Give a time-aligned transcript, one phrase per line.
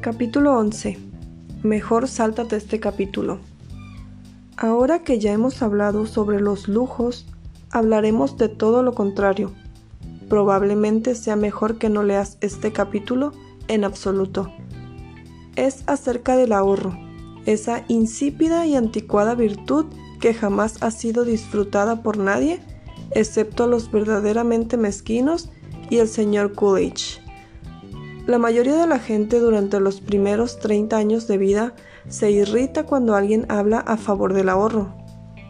[0.00, 0.96] Capítulo 11.
[1.62, 3.38] Mejor sáltate este capítulo.
[4.56, 7.26] Ahora que ya hemos hablado sobre los lujos,
[7.70, 9.52] hablaremos de todo lo contrario.
[10.30, 13.32] Probablemente sea mejor que no leas este capítulo
[13.68, 14.50] en absoluto.
[15.54, 16.96] Es acerca del ahorro,
[17.44, 19.84] esa insípida y anticuada virtud
[20.18, 22.58] que jamás ha sido disfrutada por nadie,
[23.10, 25.50] excepto los verdaderamente mezquinos
[25.90, 27.20] y el señor Coolidge.
[28.26, 31.74] La mayoría de la gente durante los primeros 30 años de vida
[32.08, 34.94] se irrita cuando alguien habla a favor del ahorro.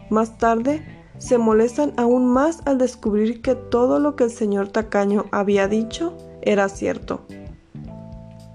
[0.09, 0.83] Más tarde,
[1.17, 6.17] se molestan aún más al descubrir que todo lo que el señor tacaño había dicho
[6.41, 7.25] era cierto.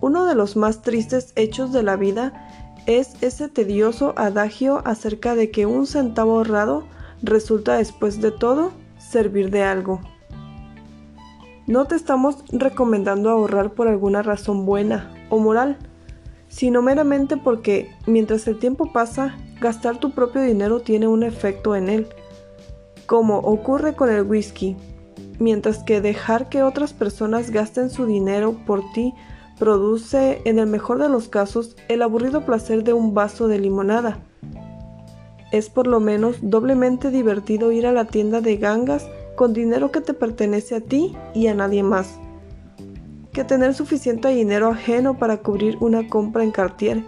[0.00, 2.48] Uno de los más tristes hechos de la vida
[2.86, 6.86] es ese tedioso adagio acerca de que un centavo ahorrado
[7.22, 10.00] resulta después de todo servir de algo.
[11.66, 15.76] No te estamos recomendando ahorrar por alguna razón buena o moral,
[16.46, 21.88] sino meramente porque mientras el tiempo pasa, gastar tu propio dinero tiene un efecto en
[21.88, 22.06] él,
[23.06, 24.76] como ocurre con el whisky,
[25.40, 29.12] mientras que dejar que otras personas gasten su dinero por ti
[29.58, 34.18] produce, en el mejor de los casos, el aburrido placer de un vaso de limonada.
[35.50, 39.04] Es por lo menos doblemente divertido ir a la tienda de gangas
[39.36, 42.18] con dinero que te pertenece a ti y a nadie más,
[43.32, 47.04] que tener suficiente dinero ajeno para cubrir una compra en Cartier.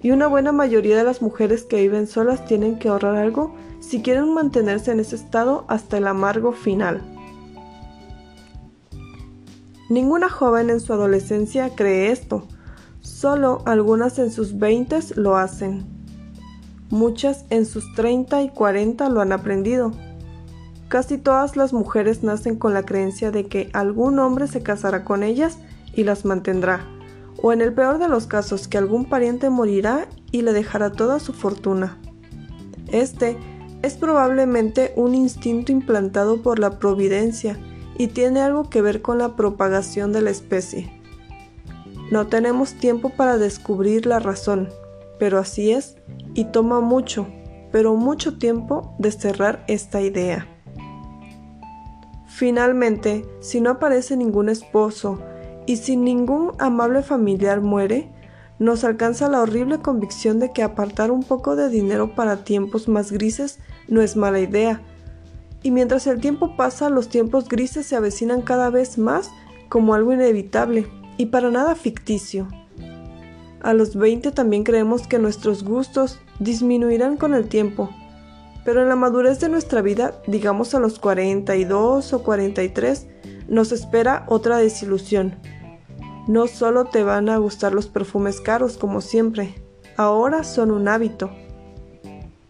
[0.00, 4.02] Y una buena mayoría de las mujeres que viven solas tienen que ahorrar algo si
[4.02, 7.02] quieren mantenerse en ese estado hasta el amargo final.
[9.90, 12.46] Ninguna joven en su adolescencia cree esto,
[13.00, 15.84] solo algunas en sus veintes lo hacen.
[16.90, 19.92] Muchas en sus 30 y 40 lo han aprendido
[20.94, 25.24] Casi todas las mujeres nacen con la creencia de que algún hombre se casará con
[25.24, 25.58] ellas
[25.92, 26.86] y las mantendrá,
[27.42, 31.18] o en el peor de los casos que algún pariente morirá y le dejará toda
[31.18, 31.98] su fortuna.
[32.92, 33.36] Este
[33.82, 37.58] es probablemente un instinto implantado por la providencia
[37.98, 40.92] y tiene algo que ver con la propagación de la especie.
[42.12, 44.68] No tenemos tiempo para descubrir la razón,
[45.18, 45.96] pero así es,
[46.34, 47.26] y toma mucho,
[47.72, 50.53] pero mucho tiempo desterrar esta idea.
[52.34, 55.20] Finalmente, si no aparece ningún esposo
[55.66, 58.10] y si ningún amable familiar muere,
[58.58, 63.12] nos alcanza la horrible convicción de que apartar un poco de dinero para tiempos más
[63.12, 64.82] grises no es mala idea.
[65.62, 69.30] Y mientras el tiempo pasa, los tiempos grises se avecinan cada vez más
[69.68, 72.48] como algo inevitable y para nada ficticio.
[73.62, 77.90] A los 20 también creemos que nuestros gustos disminuirán con el tiempo
[78.64, 83.06] pero en la madurez de nuestra vida, digamos a los 42 o 43,
[83.48, 85.36] nos espera otra desilusión.
[86.26, 89.54] No solo te van a gustar los perfumes caros como siempre,
[89.96, 91.30] ahora son un hábito.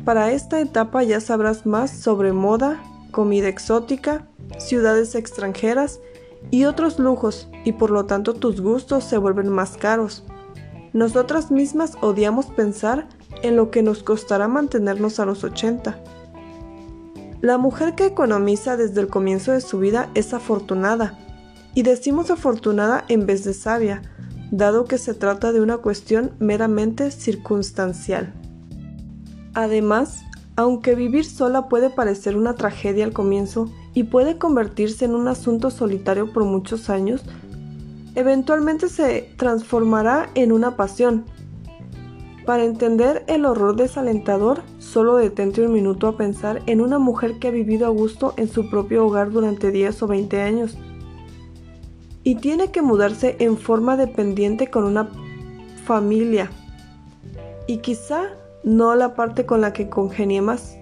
[0.05, 6.01] Para esta etapa ya sabrás más sobre moda, comida exótica, ciudades extranjeras
[6.51, 10.25] y otros lujos y por lo tanto tus gustos se vuelven más caros.
[10.93, 13.09] Nosotras mismas odiamos pensar
[13.43, 15.99] en lo que nos costará mantenernos a los 80.
[17.41, 21.19] La mujer que economiza desde el comienzo de su vida es afortunada,
[21.75, 24.03] y decimos afortunada en vez de sabia,
[24.51, 28.33] dado que se trata de una cuestión meramente circunstancial.
[29.53, 30.23] Además,
[30.57, 35.71] aunque vivir sola puede parecer una tragedia al comienzo y puede convertirse en un asunto
[35.71, 37.23] solitario por muchos años,
[38.15, 41.25] eventualmente se transformará en una pasión,
[42.45, 47.49] para entender el horror desalentador, solo detente un minuto a pensar en una mujer que
[47.49, 50.79] ha vivido a gusto en su propio hogar durante 10 o 20 años
[52.25, 55.09] y tiene que mudarse en forma dependiente con una
[55.85, 56.51] familia
[57.67, 58.31] y quizá
[58.63, 60.79] no la parte con la que congenie más.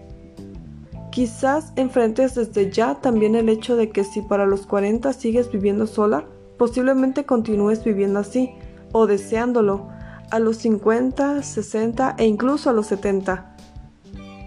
[1.11, 5.87] Quizás enfrentes desde ya también el hecho de que si para los 40 sigues viviendo
[5.87, 6.25] sola,
[6.57, 8.51] posiblemente continúes viviendo así
[8.93, 9.89] o deseándolo
[10.33, 13.55] a los 50, 60 e incluso a los 70.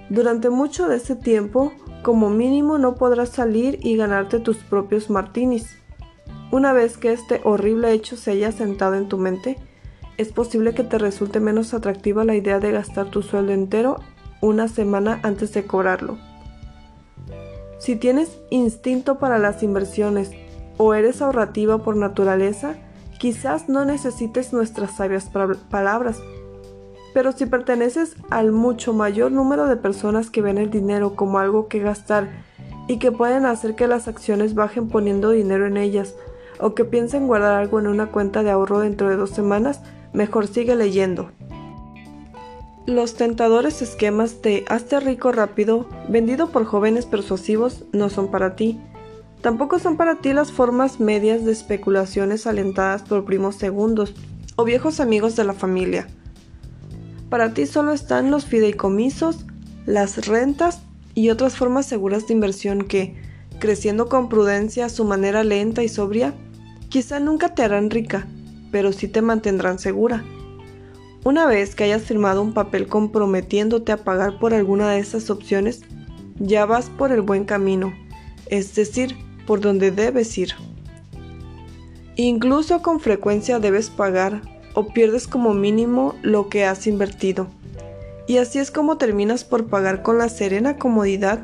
[0.09, 5.77] Durante mucho de ese tiempo, como mínimo no podrás salir y ganarte tus propios martinis.
[6.51, 9.57] Una vez que este horrible hecho se haya sentado en tu mente,
[10.17, 13.99] es posible que te resulte menos atractiva la idea de gastar tu sueldo entero
[14.41, 16.17] una semana antes de cobrarlo.
[17.77, 20.31] Si tienes instinto para las inversiones
[20.77, 22.75] o eres ahorrativa por naturaleza,
[23.19, 25.29] Quizás no necesites nuestras sabias
[25.69, 26.21] palabras,
[27.13, 31.67] pero si perteneces al mucho mayor número de personas que ven el dinero como algo
[31.69, 32.29] que gastar
[32.88, 36.13] y que pueden hacer que las acciones bajen poniendo dinero en ellas,
[36.59, 39.81] o que piensen guardar algo en una cuenta de ahorro dentro de dos semanas,
[40.13, 41.31] mejor sigue leyendo.
[42.85, 48.79] Los tentadores esquemas de hazte rico rápido, vendido por jóvenes persuasivos, no son para ti.
[49.45, 54.15] Tampoco son para ti las formas medias de especulaciones alentadas por primos segundos
[54.56, 56.07] o viejos amigos de la familia.
[57.30, 59.45] Para ti solo están los fideicomisos,
[59.86, 60.81] las rentas
[61.13, 63.21] y otras formas seguras de inversión que,
[63.59, 66.33] creciendo con prudencia a su manera lenta y sobria,
[66.89, 68.25] quizá nunca te harán rica,
[68.71, 70.25] pero sí te mantendrán segura.
[71.24, 75.81] Una vez que hayas firmado un papel comprometiéndote a pagar por alguna de esas opciones,
[76.39, 77.94] ya vas por el buen camino,
[78.47, 79.15] es decir,
[79.45, 80.53] por donde debes ir.
[82.15, 84.42] Incluso con frecuencia debes pagar
[84.74, 87.47] o pierdes como mínimo lo que has invertido.
[88.27, 91.39] Y así es como terminas por pagar con la serena comodidad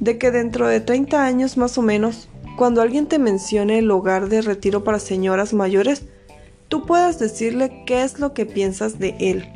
[0.00, 4.28] de que dentro de 30 años más o menos, cuando alguien te mencione el hogar
[4.28, 6.04] de retiro para señoras mayores,
[6.68, 9.48] tú puedas decirle qué es lo que piensas de él.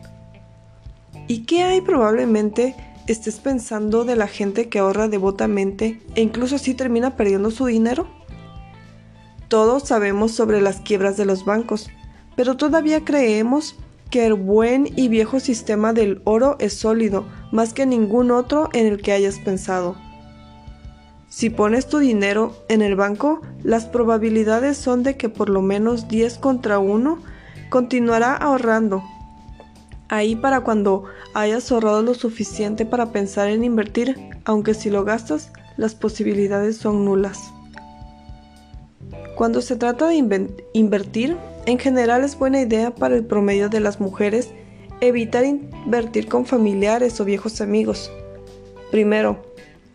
[1.27, 2.75] ¿Y qué hay probablemente
[3.13, 8.09] estés pensando de la gente que ahorra devotamente e incluso así termina perdiendo su dinero?
[9.49, 11.89] Todos sabemos sobre las quiebras de los bancos,
[12.37, 13.77] pero todavía creemos
[14.11, 18.87] que el buen y viejo sistema del oro es sólido más que ningún otro en
[18.87, 19.97] el que hayas pensado.
[21.29, 26.09] Si pones tu dinero en el banco, las probabilidades son de que por lo menos
[26.09, 27.19] 10 contra 1
[27.69, 29.03] continuará ahorrando.
[30.09, 35.53] Ahí para cuando hayas ahorrado lo suficiente para pensar en invertir, aunque si lo gastas,
[35.77, 37.53] las posibilidades son nulas.
[39.37, 40.17] Cuando se trata de
[40.73, 44.51] invertir, en general es buena idea para el promedio de las mujeres
[45.01, 48.11] evitar invertir con familiares o viejos amigos.
[48.91, 49.43] Primero,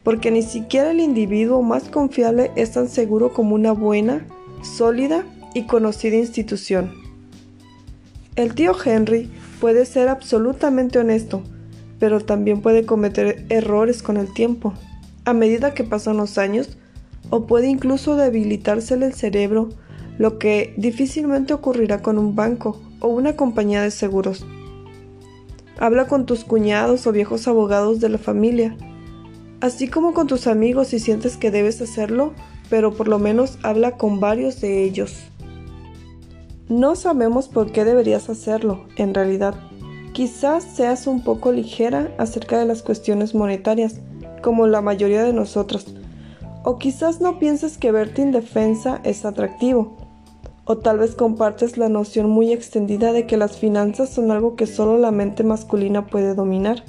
[0.03, 4.25] porque ni siquiera el individuo más confiable es tan seguro como una buena,
[4.61, 6.93] sólida y conocida institución.
[8.35, 9.29] El tío Henry
[9.63, 11.41] puede ser absolutamente honesto,
[11.97, 14.73] pero también puede cometer errores con el tiempo.
[15.23, 16.77] A medida que pasan los años,
[17.29, 19.69] o puede incluso debilitársele el cerebro,
[20.17, 24.45] lo que difícilmente ocurrirá con un banco o una compañía de seguros.
[25.79, 28.75] Habla con tus cuñados o viejos abogados de la familia,
[29.61, 32.33] así como con tus amigos si sientes que debes hacerlo,
[32.69, 35.31] pero por lo menos habla con varios de ellos.
[36.69, 39.55] No sabemos por qué deberías hacerlo, en realidad.
[40.13, 43.99] Quizás seas un poco ligera acerca de las cuestiones monetarias,
[44.41, 45.87] como la mayoría de nosotros,
[46.63, 49.97] o quizás no pienses que verte indefensa es atractivo.
[50.65, 54.65] O tal vez compartes la noción muy extendida de que las finanzas son algo que
[54.65, 56.83] solo la mente masculina puede dominar.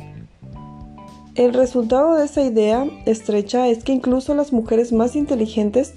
[1.35, 5.95] El resultado de esa idea estrecha es que incluso las mujeres más inteligentes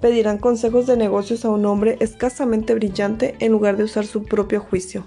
[0.00, 4.60] pedirán consejos de negocios a un hombre escasamente brillante en lugar de usar su propio
[4.60, 5.04] juicio.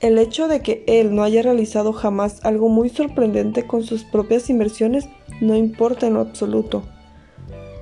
[0.00, 4.48] El hecho de que él no haya realizado jamás algo muy sorprendente con sus propias
[4.48, 5.08] inversiones
[5.40, 6.84] no importa en lo absoluto.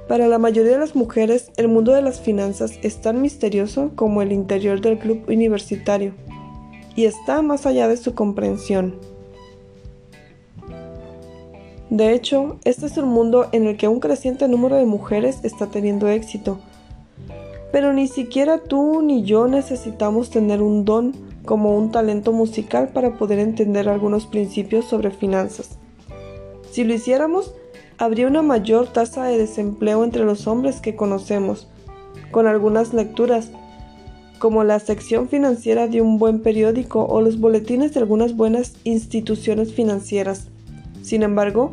[0.09, 4.23] Para la mayoría de las mujeres, el mundo de las finanzas es tan misterioso como
[4.23, 6.15] el interior del club universitario,
[6.95, 8.99] y está más allá de su comprensión.
[11.91, 15.67] De hecho, este es un mundo en el que un creciente número de mujeres está
[15.69, 16.59] teniendo éxito.
[17.71, 21.15] Pero ni siquiera tú ni yo necesitamos tener un don
[21.45, 25.79] como un talento musical para poder entender algunos principios sobre finanzas.
[26.73, 27.55] Si lo hiciéramos,
[27.99, 31.69] habría una mayor tasa de desempleo entre los hombres que conocemos,
[32.33, 33.53] con algunas lecturas,
[34.41, 39.73] como la sección financiera de un buen periódico o los boletines de algunas buenas instituciones
[39.73, 40.49] financieras.
[41.07, 41.71] Sin embargo,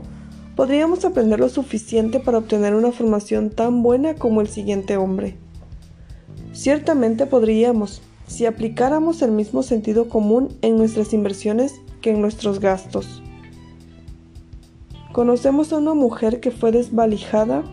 [0.55, 5.37] podríamos aprender lo suficiente para obtener una formación tan buena como el siguiente hombre.
[6.51, 13.23] Ciertamente podríamos, si aplicáramos el mismo sentido común en nuestras inversiones que en nuestros gastos.
[15.13, 17.63] Conocemos a una mujer que fue desvalijada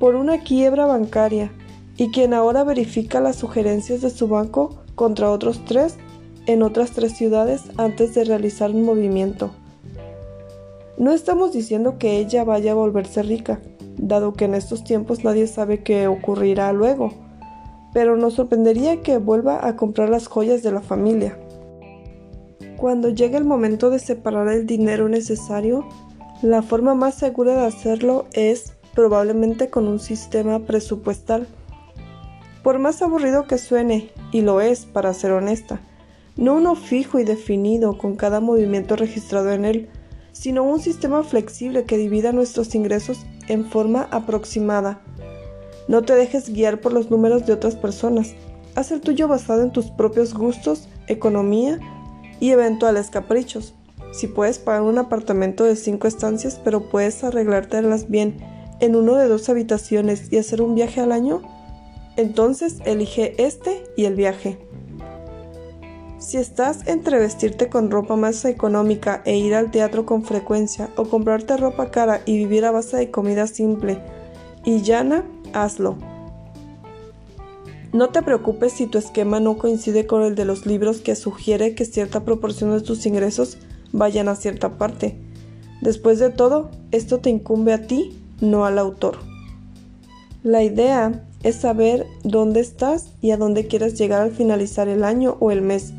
[0.00, 1.52] por una quiebra bancaria
[1.98, 5.98] y quien ahora verifica las sugerencias de su banco contra otros tres
[6.46, 9.50] en otras tres ciudades antes de realizar un movimiento.
[10.98, 13.60] No estamos diciendo que ella vaya a volverse rica,
[13.96, 17.12] dado que en estos tiempos nadie sabe qué ocurrirá luego
[17.92, 21.38] pero nos sorprendería que vuelva a comprar las joyas de la familia.
[22.76, 25.86] Cuando llegue el momento de separar el dinero necesario,
[26.42, 31.48] la forma más segura de hacerlo es probablemente con un sistema presupuestal.
[32.62, 35.80] Por más aburrido que suene, y lo es para ser honesta,
[36.36, 39.88] no uno fijo y definido con cada movimiento registrado en él,
[40.32, 45.02] sino un sistema flexible que divida nuestros ingresos en forma aproximada
[45.88, 48.34] no te dejes guiar por los números de otras personas.
[48.74, 51.80] haz el tuyo basado en tus propios gustos, economía
[52.38, 53.74] y eventuales caprichos.
[54.12, 58.36] Si puedes pagar un apartamento de 5 estancias pero puedes arreglártelas bien
[58.80, 61.42] en uno de dos habitaciones y hacer un viaje al año,
[62.16, 64.58] entonces elige este y el viaje.
[66.18, 71.04] Si estás entre vestirte con ropa más económica e ir al teatro con frecuencia o
[71.04, 74.00] comprarte ropa cara y vivir a base de comida simple
[74.64, 75.96] y llana, hazlo.
[77.92, 81.76] No te preocupes si tu esquema no coincide con el de los libros que sugiere
[81.76, 83.58] que cierta proporción de tus ingresos
[83.92, 85.16] vayan a cierta parte.
[85.82, 89.18] Después de todo, esto te incumbe a ti, no al autor.
[90.42, 95.36] La idea es saber dónde estás y a dónde quieres llegar al finalizar el año
[95.38, 95.92] o el mes.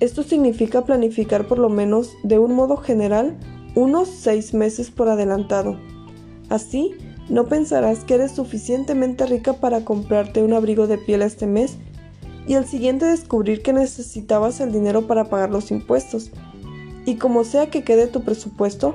[0.00, 3.36] Esto significa planificar por lo menos de un modo general
[3.74, 5.76] unos seis meses por adelantado.
[6.48, 6.94] Así,
[7.28, 11.76] no pensarás que eres suficientemente rica para comprarte un abrigo de piel este mes
[12.46, 16.30] y al siguiente descubrir que necesitabas el dinero para pagar los impuestos.
[17.04, 18.94] Y como sea que quede tu presupuesto,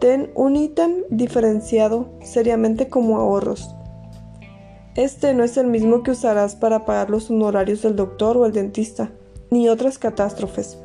[0.00, 3.68] ten un ítem diferenciado seriamente como ahorros.
[4.96, 8.52] Este no es el mismo que usarás para pagar los honorarios del doctor o el
[8.52, 9.12] dentista,
[9.52, 10.78] ni otras catástrofes.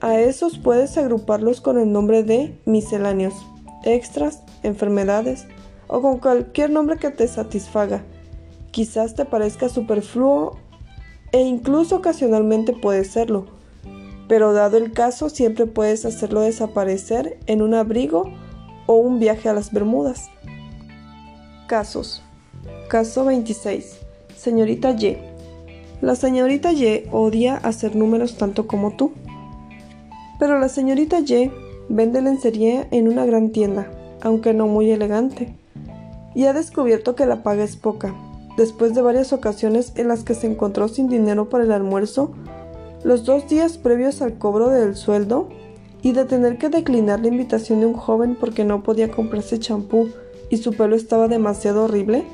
[0.00, 3.34] A esos puedes agruparlos con el nombre de misceláneos,
[3.84, 5.46] extras, enfermedades,
[5.86, 8.02] o con cualquier nombre que te satisfaga.
[8.70, 10.56] Quizás te parezca superfluo
[11.32, 13.44] e incluso ocasionalmente puede serlo,
[14.26, 18.32] pero dado el caso siempre puedes hacerlo desaparecer en un abrigo
[18.86, 20.30] o un viaje a las Bermudas.
[21.68, 22.22] Casos.
[22.88, 23.98] Caso 26.
[24.34, 25.35] Señorita Y.
[26.00, 29.12] La señorita Y odia hacer números tanto como tú.
[30.38, 31.50] Pero la señorita Y
[31.88, 35.54] vende lencería en una gran tienda, aunque no muy elegante
[36.36, 38.14] y ha descubierto que la paga es poca.
[38.58, 42.32] Después de varias ocasiones en las que se encontró sin dinero para el almuerzo,
[43.04, 45.48] los dos días previos al cobro del sueldo
[46.02, 50.10] y de tener que declinar la invitación de un joven porque no podía comprarse champú
[50.50, 52.24] y su pelo estaba demasiado horrible,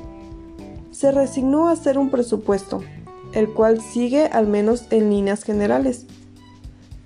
[0.91, 2.81] se resignó a hacer un presupuesto,
[3.33, 6.05] el cual sigue al menos en líneas generales.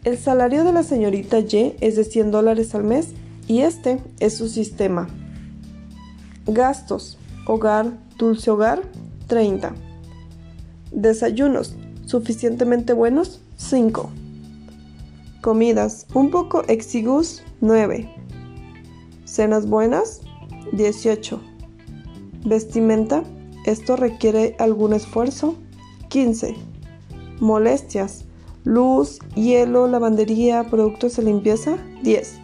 [0.03, 3.09] El salario de la señorita Y es de 100 dólares al mes
[3.47, 5.07] y este es su sistema.
[6.45, 7.17] Gastos.
[7.45, 8.81] Hogar, dulce hogar,
[9.27, 9.73] 30.
[10.91, 11.75] Desayunos.
[12.05, 14.09] Suficientemente buenos, 5.
[15.41, 16.05] Comidas.
[16.13, 18.09] Un poco exigus, 9.
[19.25, 20.21] Cenas buenas,
[20.71, 21.41] 18.
[22.45, 23.23] Vestimenta.
[23.65, 25.55] Esto requiere algún esfuerzo,
[26.09, 26.55] 15.
[27.39, 28.25] Molestias.
[28.63, 32.39] Luz, hielo, lavandería, productos de limpieza, 10.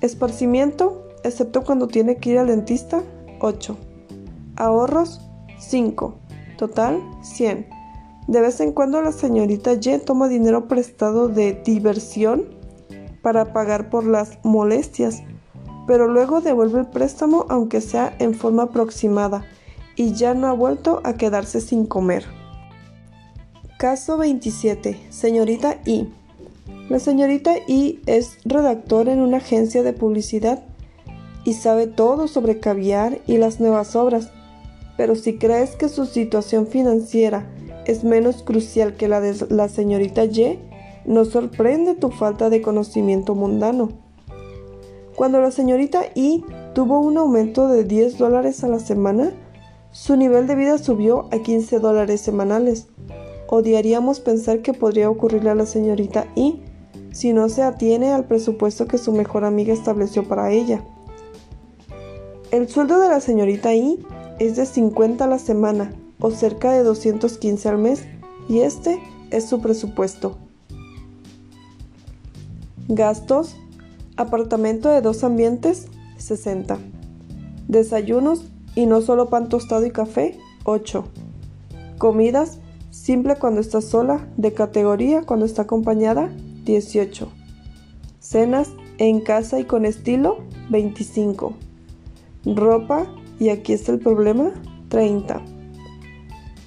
[0.00, 3.02] Esparcimiento, excepto cuando tiene que ir al dentista,
[3.40, 3.76] 8.
[4.56, 5.20] Ahorros,
[5.58, 6.14] 5.
[6.56, 7.68] Total, 100.
[8.28, 12.44] De vez en cuando la señorita Y toma dinero prestado de diversión
[13.22, 15.22] para pagar por las molestias,
[15.86, 19.44] pero luego devuelve el préstamo aunque sea en forma aproximada
[19.96, 22.39] y ya no ha vuelto a quedarse sin comer.
[23.80, 25.00] Caso 27.
[25.08, 26.06] Señorita I.
[26.90, 30.62] La señorita I es redactor en una agencia de publicidad
[31.46, 34.32] y sabe todo sobre caviar y las nuevas obras,
[34.98, 37.50] pero si crees que su situación financiera
[37.86, 40.58] es menos crucial que la de la señorita Y,
[41.06, 43.92] no sorprende tu falta de conocimiento mundano.
[45.16, 46.44] Cuando la señorita Y
[46.74, 49.32] tuvo un aumento de 10 dólares a la semana,
[49.90, 52.86] su nivel de vida subió a 15 dólares semanales.
[53.52, 56.62] Odiaríamos pensar que podría ocurrirle a la señorita Y
[57.10, 60.84] si no se atiene al presupuesto que su mejor amiga estableció para ella.
[62.52, 63.98] El sueldo de la señorita I
[64.38, 68.04] es de 50 a la semana o cerca de 215 al mes
[68.48, 69.00] y este
[69.32, 70.38] es su presupuesto.
[72.86, 73.56] Gastos.
[74.16, 75.88] Apartamento de dos ambientes,
[76.18, 76.78] 60.
[77.66, 78.44] Desayunos
[78.76, 81.04] y no solo pan tostado y café, 8.
[81.98, 82.60] Comidas,
[82.90, 86.30] simple cuando está sola, de categoría cuando está acompañada,
[86.64, 87.28] 18.
[88.18, 91.54] Cenas, en casa y con estilo, 25.
[92.44, 93.06] Ropa,
[93.38, 94.52] y aquí está el problema,
[94.88, 95.42] 30.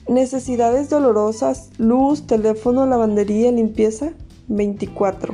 [0.10, 4.14] Necesidades dolorosas, luz, teléfono, lavandería, limpieza,
[4.48, 5.34] 24.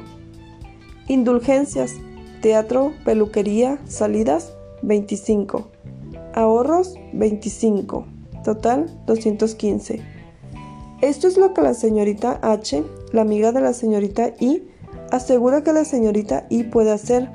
[1.07, 1.95] Indulgencias,
[2.41, 4.53] teatro, peluquería, salidas,
[4.83, 5.69] 25.
[6.35, 8.05] Ahorros, 25.
[8.43, 10.18] Total, 215.
[11.01, 14.63] Esto es lo que la señorita H, la amiga de la señorita I,
[15.11, 17.29] asegura que la señorita I puede hacer,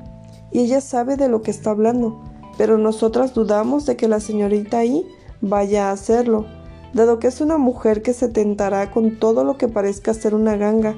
[0.53, 2.23] y ella sabe de lo que está hablando
[2.57, 5.07] pero nosotras dudamos de que la señorita I
[5.41, 6.47] vaya a hacerlo.
[6.93, 10.57] dado que es una mujer que se tentará con todo lo que parezca ser una
[10.57, 10.95] ganga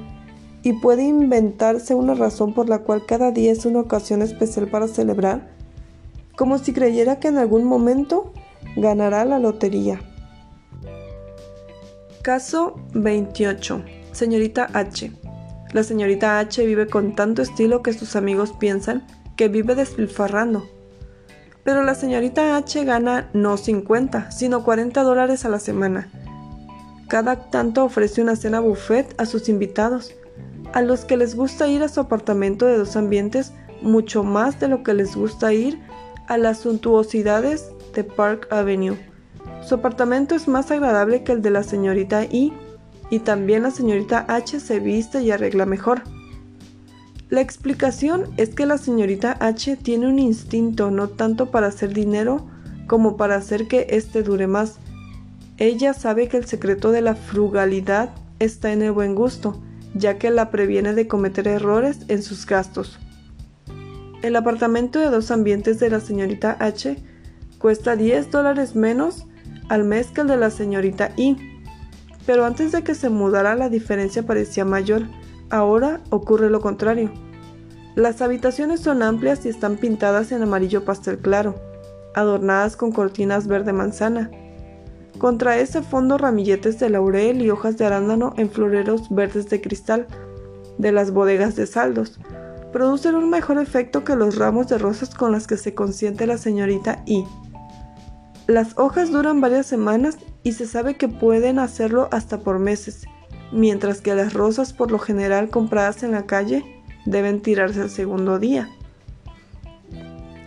[0.61, 4.87] y puede inventarse una razón por la cual cada día es una ocasión especial para
[4.87, 5.49] celebrar,
[6.35, 8.31] como si creyera que en algún momento
[8.75, 9.99] ganará la lotería.
[12.27, 13.85] Caso 28.
[14.11, 15.13] Señorita H.
[15.71, 19.07] La señorita H vive con tanto estilo que sus amigos piensan
[19.37, 20.67] que vive despilfarrando.
[21.63, 26.09] Pero la señorita H gana no 50, sino 40 dólares a la semana.
[27.07, 30.13] Cada tanto ofrece una cena buffet a sus invitados,
[30.73, 34.67] a los que les gusta ir a su apartamento de dos ambientes mucho más de
[34.67, 35.79] lo que les gusta ir
[36.27, 38.97] a las suntuosidades de Park Avenue.
[39.67, 42.53] Su apartamento es más agradable que el de la señorita I
[43.09, 46.03] y también la señorita H se viste y arregla mejor.
[47.29, 52.47] La explicación es que la señorita H tiene un instinto no tanto para hacer dinero
[52.87, 54.77] como para hacer que éste dure más.
[55.57, 59.61] Ella sabe que el secreto de la frugalidad está en el buen gusto,
[59.93, 62.99] ya que la previene de cometer errores en sus gastos.
[64.21, 66.95] El apartamento de dos ambientes de la señorita H
[67.59, 69.25] cuesta 10 dólares menos
[69.69, 71.57] al mes que el de la señorita I
[72.27, 75.03] pero antes de que se mudara la diferencia parecía mayor.
[75.49, 77.09] Ahora ocurre lo contrario.
[77.95, 81.55] Las habitaciones son amplias y están pintadas en amarillo pastel claro,
[82.13, 84.29] adornadas con cortinas verde manzana.
[85.17, 90.05] Contra ese fondo ramilletes de laurel y hojas de arándano en floreros verdes de cristal
[90.77, 92.19] de las bodegas de saldos
[92.73, 96.37] producen un mejor efecto que los ramos de rosas con las que se consiente la
[96.37, 97.23] señorita I.
[98.47, 103.03] Las hojas duran varias semanas y se sabe que pueden hacerlo hasta por meses,
[103.51, 106.63] mientras que las rosas por lo general compradas en la calle
[107.05, 108.69] deben tirarse el segundo día.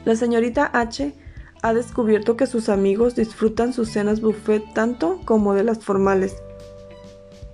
[0.06, 1.12] La señorita H
[1.60, 6.34] ha descubierto que sus amigos disfrutan sus cenas buffet tanto como de las formales,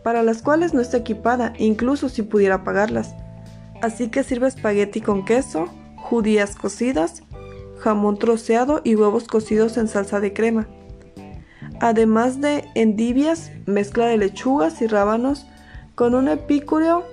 [0.04, 3.16] para las cuales no está equipada, incluso si pudiera pagarlas.
[3.82, 5.66] Así que sirve espagueti con queso,
[5.96, 7.24] judías cocidas,
[7.78, 10.68] jamón troceado y huevos cocidos en salsa de crema
[11.80, 15.46] además de endivias, mezcla de lechugas y rábanos
[15.94, 17.04] con un epicúreo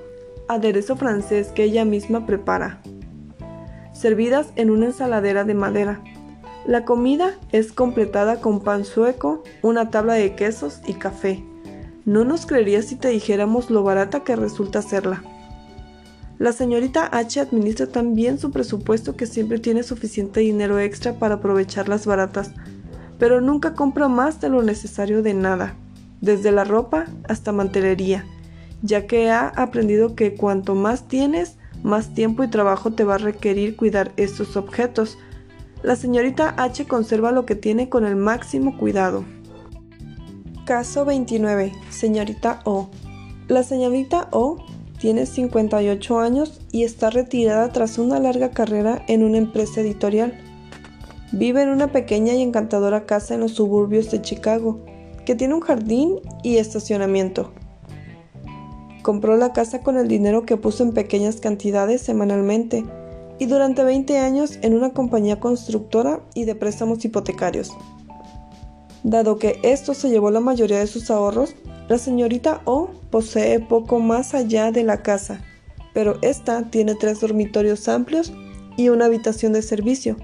[0.48, 2.82] aderezo francés que ella misma prepara,
[3.94, 6.02] servidas en una ensaladera de madera.
[6.66, 11.44] La comida es completada con pan sueco, una tabla de quesos y café.
[12.06, 15.24] No nos creerías si te dijéramos lo barata que resulta serla.
[16.40, 21.36] La señorita H administra tan bien su presupuesto que siempre tiene suficiente dinero extra para
[21.36, 22.52] aprovechar las baratas
[23.24, 25.76] pero nunca compra más de lo necesario de nada,
[26.20, 28.26] desde la ropa hasta mantelería,
[28.82, 33.20] ya que ha aprendido que cuanto más tienes, más tiempo y trabajo te va a
[33.20, 35.18] requerir cuidar estos objetos.
[35.84, 39.24] La señorita H conserva lo que tiene con el máximo cuidado.
[40.66, 41.72] Caso 29.
[41.90, 42.90] Señorita O.
[43.48, 44.66] La señorita O
[45.04, 50.34] tiene 58 años y está retirada tras una larga carrera en una empresa editorial.
[51.34, 54.80] Vive en una pequeña y encantadora casa en los suburbios de Chicago,
[55.26, 57.52] que tiene un jardín y estacionamiento.
[59.02, 62.86] Compró la casa con el dinero que puso en pequeñas cantidades semanalmente
[63.40, 67.76] y durante 20 años en una compañía constructora y de préstamos hipotecarios.
[69.04, 71.56] Dado que esto se llevó la mayoría de sus ahorros,
[71.90, 75.42] la señorita O posee poco más allá de la casa,
[75.94, 78.32] pero esta tiene tres dormitorios amplios
[78.78, 80.18] y una habitación de servicio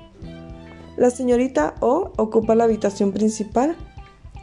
[0.99, 3.77] la señorita O ocupa la habitación principal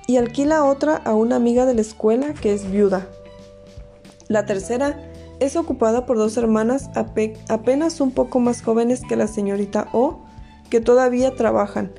[0.07, 3.07] y alquila otra a una amiga de la escuela que es viuda.
[4.29, 4.99] La tercera
[5.39, 10.21] es ocupada por dos hermanas apenas un poco más jóvenes que la señorita O,
[10.71, 11.93] que todavía trabajan.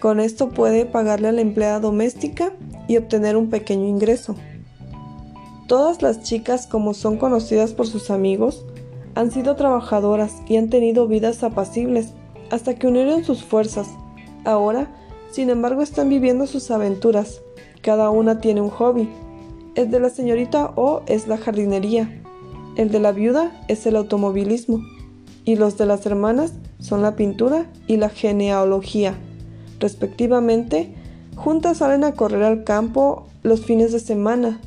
[0.00, 2.52] Con esto puede pagarle a la empleada doméstica
[2.86, 4.36] y obtener un pequeño ingreso.
[5.66, 8.64] Todas las chicas, como son conocidas por sus amigos,
[9.14, 12.12] han sido trabajadoras y han tenido vidas apacibles
[12.50, 13.88] hasta que unieron sus fuerzas.
[14.44, 14.94] Ahora,
[15.32, 17.40] sin embargo, están viviendo sus aventuras.
[17.82, 19.08] Cada una tiene un hobby.
[19.74, 22.22] El de la señorita O es la jardinería.
[22.76, 24.80] El de la viuda es el automovilismo.
[25.44, 29.18] Y los de las hermanas son la pintura y la genealogía.
[29.78, 30.94] Respectivamente,
[31.34, 34.60] juntas salen a correr al campo los fines de semana.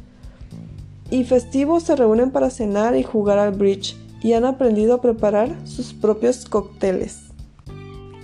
[1.11, 3.97] Y festivos se reúnen para cenar y jugar al bridge.
[4.21, 7.21] Y han aprendido a preparar sus propios cócteles.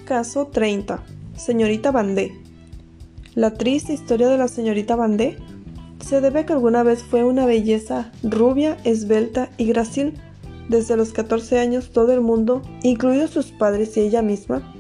[0.06, 1.02] Caso 30.
[1.36, 2.34] Señorita Bandé.
[3.34, 5.38] La triste historia de la señorita Bandé
[6.06, 10.14] se debe a que alguna vez fue una belleza rubia, esbelta y grácil.
[10.70, 14.75] Desde los 14 años todo el mundo, incluidos sus padres y ella misma,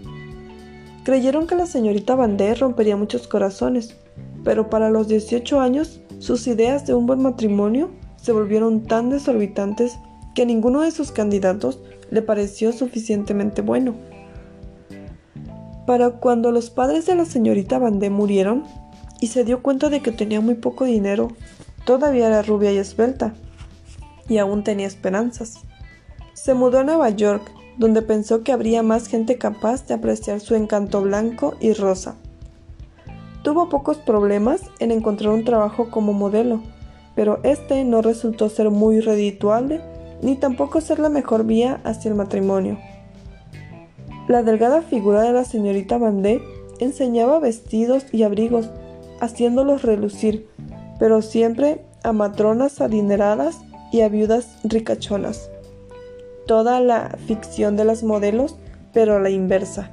[1.06, 3.96] creyeron que la señorita Bandé rompería muchos corazones,
[4.44, 10.00] pero para los 18 años sus ideas de un buen matrimonio se volvieron tan desorbitantes
[10.34, 13.94] que ninguno de sus candidatos le pareció suficientemente bueno.
[15.86, 18.64] Para cuando los padres de la señorita Bandé murieron
[19.22, 21.28] y se dio cuenta de que tenía muy poco dinero,
[21.86, 23.36] todavía era rubia y esbelta,
[24.28, 25.60] y aún tenía esperanzas.
[26.34, 30.56] Se mudó a Nueva York, donde pensó que habría más gente capaz de apreciar su
[30.56, 32.16] encanto blanco y rosa.
[33.44, 36.62] Tuvo pocos problemas en encontrar un trabajo como modelo,
[37.16, 39.82] pero este no resultó ser muy redituable
[40.22, 42.78] ni tampoco ser la mejor vía hacia el matrimonio.
[44.28, 46.42] La delgada figura de la señorita Bandé
[46.80, 48.70] enseñaba vestidos y abrigos,
[49.20, 50.48] haciéndolos relucir,
[50.98, 53.60] pero siempre a matronas adineradas
[53.92, 55.50] y a viudas ricachonas.
[56.48, 58.56] Toda la ficción de las modelos,
[58.94, 59.92] pero a la inversa.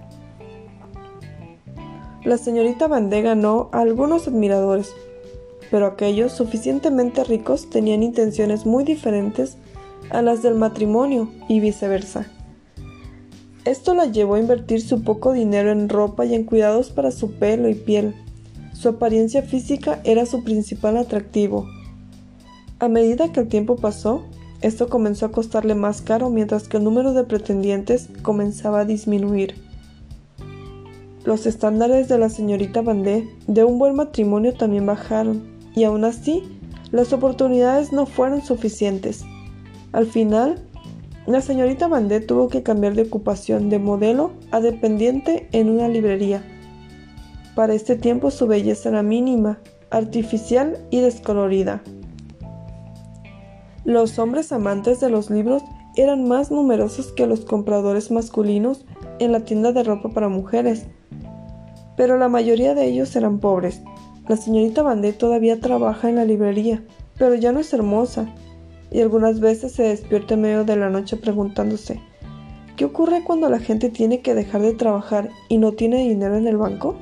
[2.25, 4.95] La señorita Bandé ganó algunos admiradores,
[5.71, 9.57] pero aquellos suficientemente ricos tenían intenciones muy diferentes
[10.11, 12.27] a las del matrimonio y viceversa.
[13.65, 17.33] Esto la llevó a invertir su poco dinero en ropa y en cuidados para su
[17.33, 18.15] pelo y piel.
[18.73, 21.67] Su apariencia física era su principal atractivo.
[22.81, 24.25] A medida que el tiempo pasó,
[24.63, 29.57] esto comenzó a costarle más caro mientras que el número de pretendientes comenzaba a disminuir.
[31.25, 35.43] Los estándares de la señorita Bandé de un buen matrimonio también bajaron
[35.75, 36.43] y aún así
[36.91, 39.25] las oportunidades no fueron suficientes.
[39.93, 40.65] Al final,
[41.27, 46.43] la señorita Bandé tuvo que cambiar de ocupación de modelo a dependiente en una librería.
[47.55, 49.59] Para este tiempo su belleza era mínima,
[49.91, 51.83] artificial y descolorida.
[53.85, 55.63] Los hombres amantes de los libros
[55.97, 58.85] eran más numerosos que los compradores masculinos
[59.19, 60.87] en la tienda de ropa para mujeres,
[61.97, 63.83] pero la mayoría de ellos eran pobres
[64.29, 66.85] la señorita Bandé todavía trabaja en la librería,
[67.19, 68.33] pero ya no es hermosa,
[68.93, 72.01] y algunas veces se despierta en medio de la noche preguntándose,
[72.77, 76.47] ¿qué ocurre cuando la gente tiene que dejar de trabajar y no tiene dinero en
[76.47, 76.95] el banco?